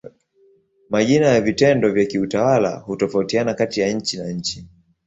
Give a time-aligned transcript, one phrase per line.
[0.89, 4.67] Majina ya vitengo vya kiutawala hutofautiana kati ya nchi na nchi.